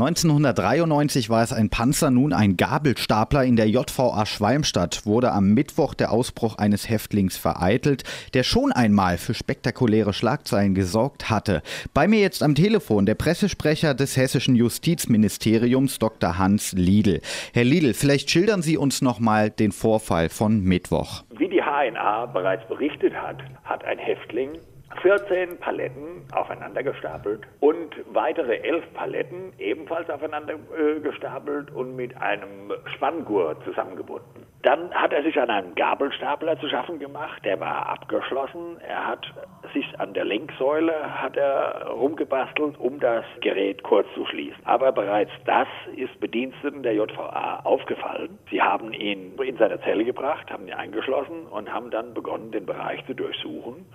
1993 0.00 1.28
war 1.28 1.42
es 1.42 1.52
ein 1.52 1.68
Panzer, 1.68 2.10
nun 2.10 2.32
ein 2.32 2.56
Gabelstapler 2.56 3.44
in 3.44 3.56
der 3.56 3.68
JVA 3.68 4.24
Schwalmstadt, 4.24 5.04
wurde 5.04 5.30
am 5.32 5.52
Mittwoch 5.52 5.92
der 5.92 6.10
Ausbruch 6.10 6.56
eines 6.56 6.88
Häftlings 6.88 7.36
vereitelt, 7.36 8.04
der 8.32 8.42
schon 8.42 8.72
einmal 8.72 9.18
für 9.18 9.34
spektakuläre 9.34 10.14
Schlagzeilen 10.14 10.74
gesorgt 10.74 11.28
hatte. 11.28 11.60
Bei 11.92 12.08
mir 12.08 12.20
jetzt 12.20 12.42
am 12.42 12.54
Telefon 12.54 13.04
der 13.04 13.14
Pressesprecher 13.14 13.92
des 13.92 14.16
hessischen 14.16 14.56
Justizministeriums, 14.56 15.98
Dr. 15.98 16.38
Hans 16.38 16.72
Liedl. 16.72 17.20
Herr 17.52 17.64
Liedl, 17.64 17.92
vielleicht 17.92 18.30
schildern 18.30 18.62
Sie 18.62 18.78
uns 18.78 19.02
noch 19.02 19.20
mal 19.20 19.50
den 19.50 19.70
Vorfall 19.70 20.30
von 20.30 20.62
Mittwoch. 20.62 21.24
Wie 21.36 21.48
die 21.48 21.60
HNA 21.60 22.24
bereits 22.26 22.66
berichtet 22.68 23.12
hat, 23.12 23.36
hat 23.64 23.84
ein 23.84 23.98
Häftling 23.98 24.52
14 25.02 25.58
Paletten 25.58 26.24
aufeinander 26.32 26.82
gestapelt 26.82 27.42
und 27.60 27.94
weitere 28.12 28.56
11 28.56 28.92
Paletten 28.92 29.52
ebenfalls 29.58 30.10
aufeinander 30.10 30.54
äh, 30.54 31.00
gestapelt 31.00 31.70
und 31.70 31.96
mit 31.96 32.16
einem 32.20 32.72
Spanngurt 32.94 33.62
zusammengebunden. 33.64 34.46
Dann 34.62 34.92
hat 34.92 35.12
er 35.12 35.22
sich 35.22 35.40
an 35.40 35.48
einem 35.48 35.74
Gabelstapler 35.74 36.58
zu 36.60 36.68
schaffen 36.68 36.98
gemacht, 36.98 37.42
der 37.44 37.58
war 37.60 37.88
abgeschlossen. 37.88 38.78
Er 38.86 39.06
hat 39.06 39.26
sich 39.72 39.98
an 39.98 40.12
der 40.12 40.24
Lenksäule 40.24 41.22
hat 41.22 41.36
er 41.36 41.86
rumgebastelt, 41.86 42.78
um 42.78 43.00
das 43.00 43.24
Gerät 43.40 43.82
kurz 43.82 44.06
zu 44.14 44.26
schließen. 44.26 44.60
Aber 44.64 44.92
bereits 44.92 45.30
das 45.46 45.68
ist 45.96 46.18
Bediensteten 46.20 46.82
der 46.82 46.94
JVA 46.94 47.60
aufgefallen. 47.64 48.38
Sie 48.50 48.60
haben 48.60 48.92
ihn 48.92 49.38
in 49.38 49.56
seine 49.56 49.80
Zelle 49.80 50.04
gebracht, 50.04 50.50
haben 50.50 50.66
ihn 50.66 50.74
eingeschlossen 50.74 51.46
und 51.46 51.72
haben 51.72 51.90
dann 51.90 52.12
begonnen, 52.12 52.50
den 52.50 52.66
Bereich 52.66 53.06
zu 53.06 53.14
durchsuchen 53.14 53.86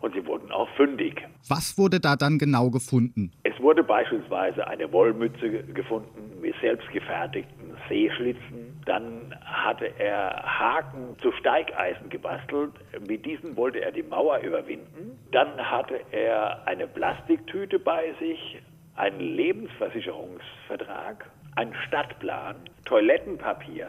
und 0.00 0.14
sie 0.14 0.26
wurden 0.26 0.50
auch 0.50 0.68
fündig. 0.76 1.22
Was 1.48 1.78
wurde 1.78 2.00
da 2.00 2.16
dann 2.16 2.38
genau 2.38 2.70
gefunden? 2.70 3.32
Es 3.42 3.58
wurde 3.60 3.84
beispielsweise 3.84 4.66
eine 4.66 4.90
Wollmütze 4.92 5.62
gefunden 5.64 6.40
mit 6.40 6.54
selbstgefertigten 6.60 7.76
Seeschlitzen. 7.88 8.80
Dann 8.86 9.34
hatte 9.44 9.86
er 9.98 10.42
Haken 10.42 11.16
zu 11.20 11.32
Steigeisen 11.32 12.08
gebastelt. 12.08 12.72
Mit 13.06 13.26
diesen 13.26 13.56
wollte 13.56 13.80
er 13.80 13.92
die 13.92 14.02
Mauer 14.02 14.38
überwinden. 14.38 15.18
Dann 15.32 15.58
hatte 15.58 16.00
er 16.10 16.66
eine 16.66 16.86
Plastiktüte 16.86 17.78
bei 17.78 18.14
sich, 18.18 18.62
einen 18.96 19.20
Lebensversicherungsvertrag, 19.20 21.30
einen 21.56 21.74
Stadtplan, 21.86 22.56
Toilettenpapier, 22.84 23.88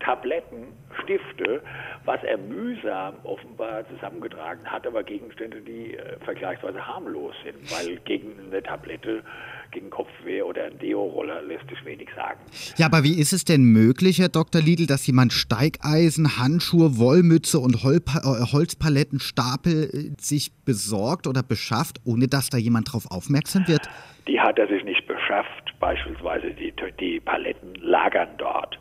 Tabletten, 0.00 0.66
Stifte, 1.02 1.62
was 2.04 2.22
er 2.24 2.38
mühsam 2.38 3.14
offenbar 3.22 3.88
zusammengetragen 3.88 4.64
hat, 4.64 4.86
aber 4.86 5.02
Gegenstände, 5.02 5.60
die 5.60 5.94
äh, 5.94 6.18
vergleichsweise 6.24 6.86
harmlos 6.86 7.34
sind, 7.44 7.56
weil 7.70 7.96
gegen 8.04 8.32
eine 8.46 8.62
Tablette, 8.62 9.22
gegen 9.70 9.90
Kopfweh 9.90 10.42
oder 10.42 10.64
ein 10.64 10.78
Deo-Roller 10.78 11.42
lässt 11.42 11.68
sich 11.68 11.84
wenig 11.84 12.08
sagen. 12.16 12.40
Ja, 12.76 12.86
aber 12.86 13.04
wie 13.04 13.20
ist 13.20 13.32
es 13.32 13.44
denn 13.44 13.62
möglich, 13.62 14.18
Herr 14.18 14.28
Dr. 14.28 14.60
Liedl, 14.60 14.86
dass 14.86 15.06
jemand 15.06 15.32
Steigeisen, 15.32 16.38
Handschuhe, 16.38 16.98
Wollmütze 16.98 17.58
und 17.58 17.84
Holpa 17.84 18.18
äh, 18.18 18.52
Holzpalettenstapel 18.52 20.14
sich 20.18 20.50
besorgt 20.64 21.26
oder 21.26 21.42
beschafft, 21.42 22.00
ohne 22.04 22.26
dass 22.26 22.50
da 22.50 22.58
jemand 22.58 22.92
drauf 22.92 23.04
aufmerksam 23.10 23.68
wird? 23.68 23.88
Die 24.26 24.40
hat 24.40 24.58
er 24.58 24.68
sich 24.68 24.84
nicht 24.84 25.06
beschafft, 25.06 25.74
beispielsweise 25.78 26.50
die, 26.50 26.72
die 26.98 27.20
Paletten 27.20 27.74
lagern 27.76 28.28
dort. 28.38 28.78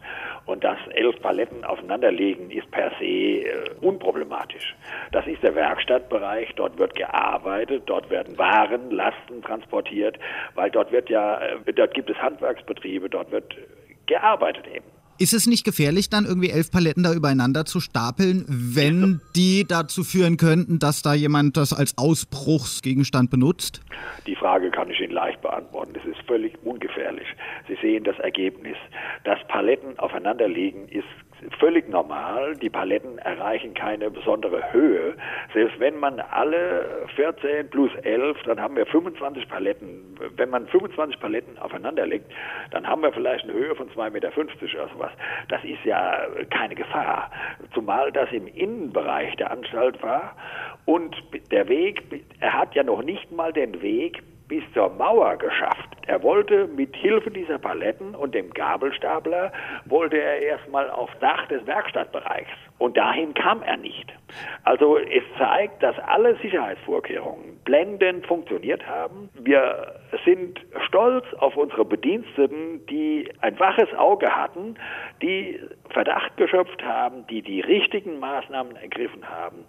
Und 0.49 0.63
das 0.63 0.79
elf 0.95 1.21
Paletten 1.21 1.63
aufeinanderlegen 1.63 2.49
ist 2.49 2.71
per 2.71 2.89
se 2.97 3.05
äh, 3.05 3.69
unproblematisch. 3.81 4.75
Das 5.11 5.27
ist 5.27 5.43
der 5.43 5.53
Werkstattbereich, 5.53 6.55
dort 6.55 6.79
wird 6.79 6.95
gearbeitet, 6.95 7.83
dort 7.85 8.09
werden 8.09 8.35
Waren, 8.39 8.89
Lasten 8.89 9.43
transportiert, 9.43 10.17
weil 10.55 10.71
dort 10.71 10.91
wird 10.91 11.07
ja, 11.07 11.39
äh, 11.39 11.71
dort 11.71 11.93
gibt 11.93 12.09
es 12.09 12.17
Handwerksbetriebe, 12.17 13.11
dort 13.11 13.31
wird 13.31 13.55
gearbeitet 14.07 14.65
eben. 14.73 14.98
Ist 15.19 15.33
es 15.33 15.47
nicht 15.47 15.65
gefährlich, 15.65 16.09
dann 16.09 16.23
irgendwie 16.23 16.49
elf 16.49 16.71
Paletten 16.71 17.03
da 17.03 17.13
übereinander 17.13 17.65
zu 17.65 17.81
stapeln, 17.81 18.45
wenn 18.47 19.19
die 19.35 19.65
dazu 19.67 20.05
führen 20.05 20.37
könnten, 20.37 20.79
dass 20.79 21.01
da 21.01 21.13
jemand 21.13 21.57
das 21.57 21.73
als 21.73 21.97
Ausbruchsgegenstand 21.97 23.29
benutzt? 23.29 23.81
Die 24.27 24.35
Frage 24.37 24.71
kann 24.71 24.89
ich 24.89 25.01
Ihnen 25.01 25.11
leicht 25.11 25.41
beantworten. 25.41 25.91
Das 25.93 26.05
ist 26.05 26.25
völlig 26.25 26.53
ungefährlich. 26.63 27.27
Sie 27.67 27.75
sehen 27.81 28.05
das 28.05 28.17
Ergebnis. 28.19 28.77
Dass 29.25 29.45
Paletten 29.49 29.99
aufeinander 29.99 30.47
liegen, 30.47 30.87
ist 30.87 31.03
völlig 31.59 31.87
normal. 31.89 32.55
Die 32.55 32.69
Paletten 32.69 33.17
erreichen 33.19 33.73
keine 33.73 34.09
besondere 34.09 34.71
Höhe. 34.71 35.15
Selbst 35.53 35.79
wenn 35.79 35.99
man 35.99 36.19
alle 36.19 37.07
14 37.15 37.69
plus 37.69 37.91
11, 38.03 38.37
dann 38.45 38.59
haben 38.59 38.75
wir 38.75 38.85
25 38.85 39.47
Paletten. 39.47 40.17
Wenn 40.35 40.49
man 40.49 40.67
25 40.67 41.19
Paletten 41.19 41.57
aufeinander 41.59 42.05
legt, 42.05 42.31
dann 42.71 42.87
haben 42.87 43.01
wir 43.01 43.11
vielleicht 43.11 43.45
eine 43.45 43.53
Höhe 43.53 43.75
von 43.75 43.89
2,50 43.89 44.11
Meter 44.11 44.31
oder 44.37 44.89
sowas. 44.93 45.11
Das 45.47 45.63
ist 45.63 45.83
ja 45.85 46.27
keine 46.49 46.75
Gefahr. 46.75 47.31
Zumal 47.73 48.11
das 48.11 48.31
im 48.31 48.47
Innenbereich 48.47 49.35
der 49.37 49.51
Anstalt 49.51 50.01
war 50.03 50.35
und 50.85 51.15
der 51.51 51.67
Weg, 51.67 52.03
er 52.39 52.53
hat 52.53 52.75
ja 52.75 52.83
noch 52.83 53.03
nicht 53.03 53.31
mal 53.31 53.53
den 53.53 53.81
Weg 53.81 54.21
bis 54.47 54.63
zur 54.73 54.89
Mauer 54.89 55.37
geschafft. 55.37 55.88
Er 56.09 56.23
wollte 56.23 56.65
mit 56.65 56.95
Hilfe 56.95 57.29
dieser 57.29 57.59
Paletten 57.59 58.15
und 58.15 58.33
dem 58.33 58.49
Gabelstapler 58.49 59.51
wollte 59.85 60.17
er 60.17 60.39
erstmal 60.39 60.89
aufs 60.89 61.13
Dach 61.19 61.47
des 61.49 61.67
Werkstattbereichs. 61.67 62.49
Und 62.79 62.97
dahin 62.97 63.35
kam 63.35 63.61
er 63.61 63.77
nicht. 63.77 64.11
Also 64.63 64.97
es 64.97 65.21
zeigt, 65.37 65.83
dass 65.83 65.95
alle 65.99 66.35
Sicherheitsvorkehrungen 66.37 67.59
blendend 67.63 68.25
funktioniert 68.25 68.87
haben. 68.87 69.29
Wir 69.35 70.01
sind 70.25 70.59
stolz 70.87 71.25
auf 71.37 71.55
unsere 71.55 71.85
Bediensteten, 71.85 72.83
die 72.87 73.31
ein 73.41 73.59
waches 73.59 73.93
Auge 73.95 74.35
hatten, 74.35 74.79
die 75.21 75.59
Verdacht 75.91 76.35
geschöpft 76.37 76.83
haben, 76.83 77.27
die 77.27 77.43
die 77.43 77.61
richtigen 77.61 78.17
Maßnahmen 78.17 78.77
ergriffen 78.77 79.29
haben. 79.29 79.63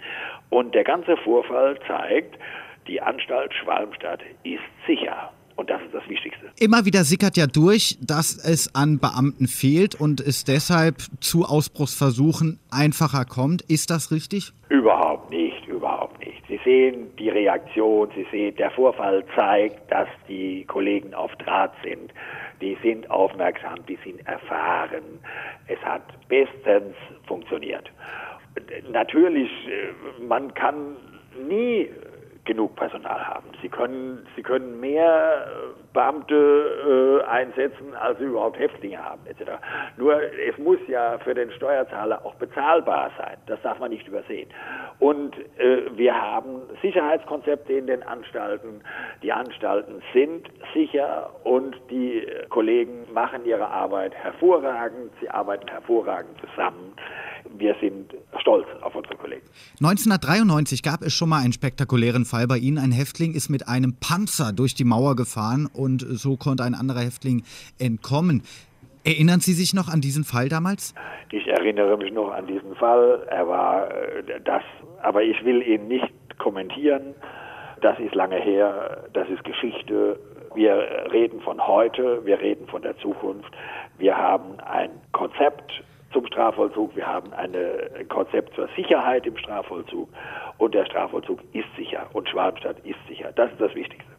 Und 0.49 0.75
der 0.75 0.84
ganze 0.84 1.19
Vorfall 1.19 1.78
zeigt, 1.87 2.39
die 2.87 3.03
Anstalt 3.03 3.53
Schwalmstadt 3.53 4.21
ist 4.43 4.62
sicher. 4.87 5.31
Und 5.60 5.69
das 5.69 5.82
ist 5.82 5.93
das 5.93 6.09
Wichtigste. 6.09 6.47
Immer 6.59 6.87
wieder 6.87 7.04
sickert 7.04 7.37
ja 7.37 7.47
durch, 7.47 7.98
dass 8.00 8.34
es 8.38 8.75
an 8.75 8.98
Beamten 8.98 9.47
fehlt 9.47 9.94
und 9.94 10.19
es 10.22 10.44
deshalb 10.44 10.97
zu 11.21 11.44
Ausbruchsversuchen 11.44 12.59
einfacher 12.71 13.26
kommt. 13.26 13.60
Ist 13.69 13.91
das 13.91 14.10
richtig? 14.10 14.54
Überhaupt 14.71 15.28
nicht, 15.28 15.66
überhaupt 15.66 16.19
nicht. 16.21 16.43
Sie 16.48 16.59
sehen 16.65 17.09
die 17.19 17.28
Reaktion, 17.28 18.09
Sie 18.15 18.26
sehen, 18.31 18.56
der 18.56 18.71
Vorfall 18.71 19.22
zeigt, 19.37 19.93
dass 19.93 20.09
die 20.31 20.65
Kollegen 20.65 21.12
auf 21.12 21.31
Draht 21.37 21.75
sind. 21.84 22.10
Die 22.62 22.78
sind 22.82 23.10
aufmerksam, 23.10 23.84
die 23.87 23.98
sind 24.03 24.27
erfahren. 24.27 25.21
Es 25.69 25.78
hat 25.81 26.04
bestens 26.31 26.94
funktioniert. 27.27 27.84
Natürlich, 28.91 29.50
äh, 29.69 30.22
man 30.22 30.54
kann 30.54 30.97
nie 31.47 31.91
genug 32.45 32.75
Personal 32.77 33.27
haben. 33.27 33.49
Sie 33.61 33.69
können, 33.69 34.27
sie 34.34 34.43
können 34.43 34.81
mehr 34.81 35.47
äh, 35.47 35.83
Beamte 35.93 37.21
äh, 37.23 37.28
einsetzen, 37.28 37.95
als 37.95 38.19
sie 38.19 38.25
überhaupt 38.25 38.59
Häftlinge 38.59 39.03
haben, 39.03 39.21
etc. 39.27 39.53
Nur 39.97 40.21
es 40.23 40.56
muss 40.59 40.78
ja 40.89 41.19
für 41.19 41.34
den 41.34 41.51
Steuerzahler 41.53 42.25
auch 42.25 42.34
bezahlbar 42.37 43.11
sein. 43.19 43.37
Das 43.47 43.61
darf 43.62 43.78
man 43.78 43.91
nicht 43.91 44.06
übersehen. 44.09 44.49
Und 44.99 45.37
äh, 45.59 45.97
wir 45.97 46.15
haben 46.15 46.62
Sicherheitskonzepte 46.81 47.73
in 47.75 47.87
den 47.87 48.03
Anstalten. 48.03 48.83
Die 49.22 49.33
Anstalten 49.33 50.03
sind 50.15 50.49
sicher 50.72 51.31
und 51.45 51.77
die 51.91 52.27
Kollegen 52.49 53.07
machen 53.12 53.45
ihre 53.45 53.69
Arbeit 53.69 54.15
hervorragend. 54.15 55.12
Sie 55.21 55.28
arbeiten 55.28 55.69
hervorragend 55.69 56.37
zusammen 56.41 56.95
wir 57.57 57.75
sind 57.81 58.15
stolz 58.41 58.67
auf 58.81 58.95
unsere 58.95 59.17
Kollegen. 59.17 59.47
1993 59.81 60.83
gab 60.83 61.03
es 61.03 61.12
schon 61.12 61.28
mal 61.28 61.43
einen 61.43 61.53
spektakulären 61.53 62.25
Fall 62.25 62.47
bei 62.47 62.59
Ihnen. 62.59 62.78
Ein 62.78 62.93
Häftling 62.93 63.34
ist 63.34 63.49
mit 63.49 63.69
einem 63.69 63.97
Panzer 64.01 64.53
durch 64.53 64.75
die 64.75 64.84
Mauer 64.84 65.17
gefahren 65.17 65.69
und 65.73 66.01
so 66.01 66.37
konnte 66.37 66.65
ein 66.65 66.75
anderer 66.75 67.01
Häftling 67.01 67.45
entkommen. 67.78 68.42
Erinnern 69.04 69.41
Sie 69.41 69.54
sich 69.54 69.72
noch 69.72 69.89
an 69.89 70.01
diesen 70.01 70.25
Fall 70.25 70.48
damals? 70.48 70.95
Ich 71.31 71.47
erinnere 71.47 71.97
mich 71.97 72.13
noch 72.13 72.33
an 72.33 72.47
diesen 72.47 72.75
Fall. 72.77 73.27
Er 73.31 73.48
war 73.48 73.91
äh, 73.91 74.41
das, 74.45 74.63
aber 75.03 75.22
ich 75.22 75.42
will 75.45 75.63
ihn 75.63 75.89
nicht 75.89 76.13
kommentieren. 76.39 77.15
Das 77.81 77.98
ist 77.98 78.15
lange 78.15 78.37
her, 78.37 79.04
das 79.15 79.28
ist 79.31 79.42
Geschichte. 79.45 80.19
Wir 80.54 81.07
reden 81.13 81.41
von 81.41 81.66
heute, 81.66 82.25
wir 82.27 82.41
reden 82.41 82.66
von 82.66 82.83
der 82.83 82.97
Zukunft. 82.98 83.51
Wir 83.98 84.16
haben 84.16 84.60
ein 84.60 84.91
Konzept 85.13 85.83
Strafvollzug, 86.41 86.97
wir 86.97 87.07
haben 87.07 87.34
ein 87.34 87.54
Konzept 88.09 88.54
zur 88.54 88.66
Sicherheit 88.75 89.27
im 89.27 89.37
Strafvollzug 89.37 90.09
und 90.57 90.72
der 90.75 90.87
Strafvollzug 90.87 91.39
ist 91.53 91.69
sicher 91.77 92.09
und 92.15 92.27
Schwalmstadt 92.31 92.78
ist 92.78 92.97
sicher. 93.09 93.31
Das 93.33 93.53
ist 93.53 93.60
das 93.60 93.75
Wichtigste. 93.75 94.09